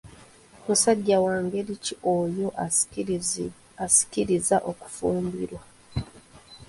Musajja 0.65 1.17
wa 1.25 1.35
ngeri 1.43 1.73
ki 1.83 1.93
oyo 2.15 2.47
ansikiriza 3.83 4.57
okufumbirwa? 4.71 5.61